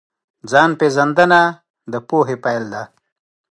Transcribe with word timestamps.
ځان 0.51 0.69
پېژندنه 0.79 1.41
د 1.91 1.93
پوهې 2.07 2.35
پیل 2.43 2.63
دی. 2.73 2.83